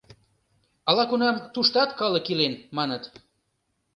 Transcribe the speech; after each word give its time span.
Ала-кунам 0.89 1.35
туштат 1.53 1.89
калык 1.99 2.25
илен, 2.33 2.53
маныт. 2.77 3.03